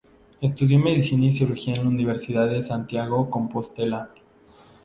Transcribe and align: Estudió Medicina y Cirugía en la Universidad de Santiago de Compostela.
Estudió 0.41 0.79
Medicina 0.79 1.25
y 1.27 1.31
Cirugía 1.31 1.75
en 1.75 1.83
la 1.83 1.89
Universidad 1.89 2.47
de 2.49 2.63
Santiago 2.63 3.23
de 3.25 3.29
Compostela. 3.29 4.09